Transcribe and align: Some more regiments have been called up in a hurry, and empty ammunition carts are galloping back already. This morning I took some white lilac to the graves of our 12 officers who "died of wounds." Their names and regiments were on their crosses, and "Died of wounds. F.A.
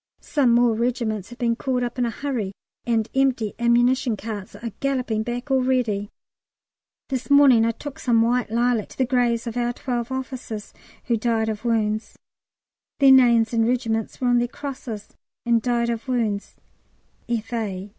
Some 0.21 0.53
more 0.55 0.73
regiments 0.73 1.29
have 1.29 1.37
been 1.37 1.55
called 1.55 1.83
up 1.83 1.99
in 1.99 2.07
a 2.07 2.09
hurry, 2.09 2.53
and 2.87 3.07
empty 3.13 3.53
ammunition 3.59 4.17
carts 4.17 4.55
are 4.55 4.71
galloping 4.79 5.21
back 5.21 5.51
already. 5.51 6.09
This 7.09 7.29
morning 7.29 7.65
I 7.67 7.71
took 7.71 7.99
some 7.99 8.23
white 8.23 8.49
lilac 8.49 8.89
to 8.89 8.97
the 8.97 9.05
graves 9.05 9.45
of 9.45 9.57
our 9.57 9.73
12 9.73 10.11
officers 10.11 10.73
who 11.03 11.17
"died 11.17 11.49
of 11.49 11.63
wounds." 11.65 12.15
Their 12.97 13.11
names 13.11 13.53
and 13.53 13.67
regiments 13.67 14.19
were 14.19 14.29
on 14.29 14.39
their 14.39 14.47
crosses, 14.47 15.09
and 15.45 15.61
"Died 15.61 15.91
of 15.91 16.07
wounds. 16.07 16.55
F.A. 17.29 17.89